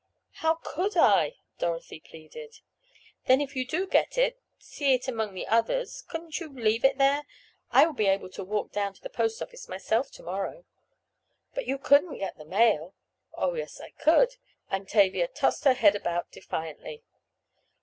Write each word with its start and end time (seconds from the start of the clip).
"How 0.41 0.55
could 0.63 0.97
I?" 0.97 1.35
Dorothy 1.59 1.99
pleaded. 1.99 2.61
"Then 3.27 3.39
if 3.39 3.55
you 3.55 3.67
do 3.67 3.85
get 3.85 4.17
it—see 4.17 4.95
it 4.95 5.07
among 5.07 5.35
the 5.35 5.45
others—couldn't 5.45 6.39
you 6.39 6.51
leave 6.51 6.83
it 6.83 6.97
there? 6.97 7.27
I 7.69 7.85
will 7.85 7.93
be 7.93 8.07
able 8.07 8.29
to 8.31 8.43
walk 8.43 8.71
down 8.71 8.95
to 8.95 9.01
the 9.03 9.11
post 9.11 9.43
office 9.43 9.69
myself 9.69 10.09
tomorrow." 10.09 10.65
"But 11.53 11.67
you 11.67 11.77
couldn't 11.77 12.17
get 12.17 12.35
the 12.35 12.45
mail." 12.45 12.95
"Oh, 13.35 13.53
yes 13.53 13.79
I 13.79 13.91
could," 13.91 14.37
and 14.71 14.89
Tavia 14.89 15.27
tossed 15.27 15.65
her 15.65 15.75
head 15.75 15.95
about 15.95 16.31
defiantly. 16.31 17.03